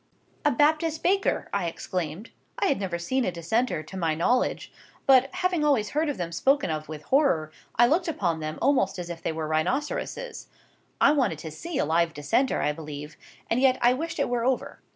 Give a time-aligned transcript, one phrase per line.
[0.43, 2.31] "A Baptist baker!" I exclaimed.
[2.57, 4.71] I had never seen a Dissenter, to my knowledge;
[5.05, 9.11] but, having always heard them spoken of with horror, I looked upon them almost as
[9.11, 10.47] if they were rhinoceroses.
[10.99, 13.15] I wanted to see a live Dissenter, I believe,
[13.47, 14.81] and yet I wished it were over.